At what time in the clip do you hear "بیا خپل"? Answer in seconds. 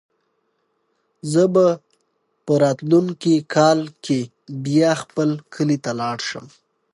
4.65-5.29